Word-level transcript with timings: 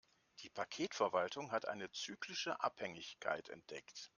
Die 0.39 0.49
Paketverwaltung 0.49 1.51
hat 1.51 1.67
eine 1.67 1.91
zyklische 1.91 2.59
Abhängigkeit 2.63 3.49
entdeckt. 3.49 4.09